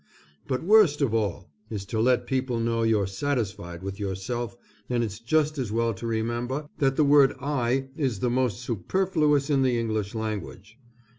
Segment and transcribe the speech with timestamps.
[0.47, 4.57] But worst of all, is to let people know you're satisfied with yourself,
[4.89, 9.51] and it's just as well to remember that the word I is the most superfluous
[9.51, 10.79] in the English language.